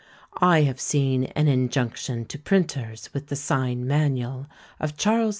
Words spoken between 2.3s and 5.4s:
printers with the sign manual of Charles II.